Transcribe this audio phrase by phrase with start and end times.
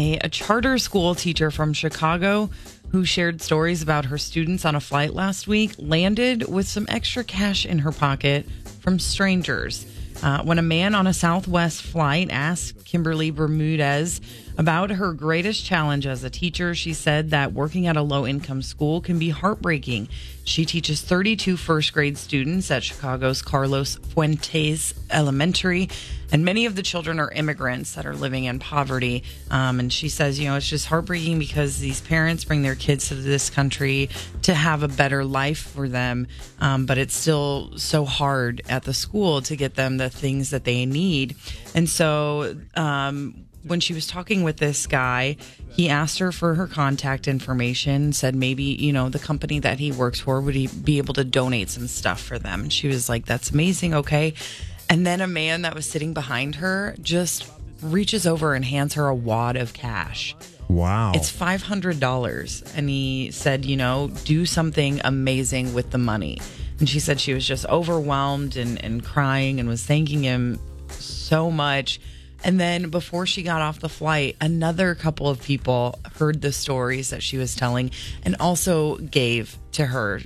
[0.00, 2.50] a, a charter school teacher from Chicago
[2.90, 7.22] who shared stories about her students on a flight last week landed with some extra
[7.22, 8.46] cash in her pocket
[8.80, 9.86] from strangers.
[10.22, 14.20] Uh, when a man on a Southwest flight asked Kimberly Bermudez
[14.60, 18.60] about her greatest challenge as a teacher, she said that working at a low income
[18.60, 20.06] school can be heartbreaking.
[20.44, 25.88] She teaches 32 first grade students at Chicago's Carlos Fuentes Elementary,
[26.30, 29.24] and many of the children are immigrants that are living in poverty.
[29.50, 33.08] Um, and she says, you know, it's just heartbreaking because these parents bring their kids
[33.08, 34.10] to this country
[34.42, 36.26] to have a better life for them,
[36.60, 40.64] um, but it's still so hard at the school to get them the things that
[40.64, 41.34] they need.
[41.74, 45.36] And so, um, when she was talking with this guy,
[45.70, 49.92] he asked her for her contact information, said maybe, you know, the company that he
[49.92, 52.62] works for, would he be able to donate some stuff for them?
[52.62, 53.94] And she was like, that's amazing.
[53.94, 54.34] Okay.
[54.88, 57.50] And then a man that was sitting behind her just
[57.82, 60.34] reaches over and hands her a wad of cash.
[60.68, 61.12] Wow.
[61.14, 62.76] It's $500.
[62.76, 66.38] And he said, you know, do something amazing with the money.
[66.78, 70.58] And she said she was just overwhelmed and, and crying and was thanking him
[70.88, 72.00] so much.
[72.42, 77.10] And then before she got off the flight, another couple of people heard the stories
[77.10, 77.90] that she was telling
[78.24, 80.20] and also gave to her.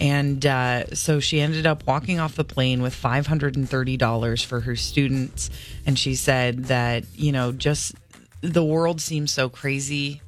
[0.00, 5.50] And uh, so she ended up walking off the plane with $530 for her students.
[5.86, 7.94] And she said that, you know, just
[8.40, 10.20] the world seems so crazy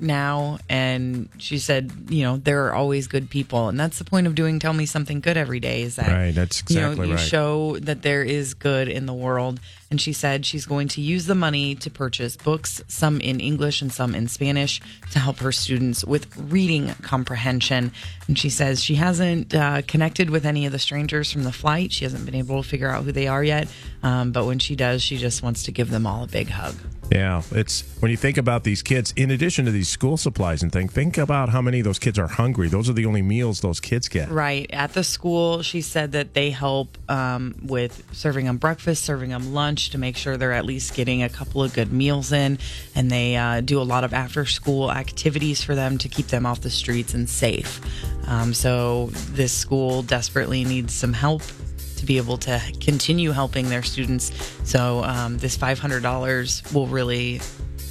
[0.00, 3.68] now and she said you know there are always good people.
[3.68, 6.34] And that's the point of doing tell me something good every day is that Right,
[6.34, 7.20] that's you know you right.
[7.20, 9.60] show that there is good in the world.
[9.90, 13.82] And she said she's going to use the money to purchase books some in english
[13.82, 17.92] and some in spanish to help her students with reading comprehension.
[18.28, 21.90] And she says she hasn't uh, connected with any of the strangers from the flight.
[21.92, 23.68] She hasn't been able to figure out who they are yet.
[24.02, 26.74] Um, but when she does she just wants to give them all a big hug
[27.10, 30.70] Yeah, it's when you think about these kids, in addition to these school supplies and
[30.70, 32.68] things, think about how many of those kids are hungry.
[32.68, 34.30] Those are the only meals those kids get.
[34.30, 34.70] Right.
[34.72, 39.52] At the school, she said that they help um, with serving them breakfast, serving them
[39.52, 42.58] lunch to make sure they're at least getting a couple of good meals in.
[42.94, 46.46] And they uh, do a lot of after school activities for them to keep them
[46.46, 47.80] off the streets and safe.
[48.28, 51.42] Um, so this school desperately needs some help
[52.00, 54.32] to be able to continue helping their students.
[54.64, 57.40] So um, this $500 will really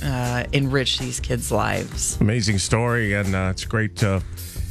[0.03, 2.19] uh, enrich these kids' lives.
[2.19, 4.03] Amazing story, and uh, it's great.
[4.03, 4.19] Uh,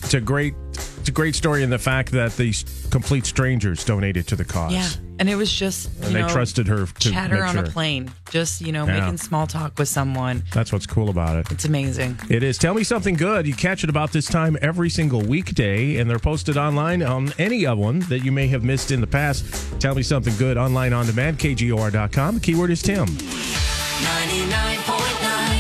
[0.03, 4.27] it's a great, it's a great story in the fact that these complete strangers donated
[4.29, 4.73] to the cause.
[4.73, 4.89] Yeah,
[5.19, 7.65] and it was just you And they know, trusted her to chatter make on sure.
[7.65, 9.01] a plane, just you know Yeah.
[9.01, 10.43] making small talk with someone.
[10.53, 11.51] That's what's cool about it.
[11.51, 12.19] It's amazing.
[12.29, 12.59] It is.
[12.59, 13.47] Tell me something good.
[13.47, 17.67] You catch it about this time every single weekday, and they're posted online on any
[17.67, 19.45] of one that you may have missed in the past.
[19.81, 22.35] Tell me something good online on demand, kgor.com.
[22.37, 23.07] The keyword is Tim.
[23.07, 25.58] 99.9